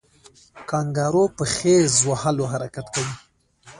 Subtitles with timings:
[0.69, 3.15] کانګارو په خیز وهلو حرکت کوي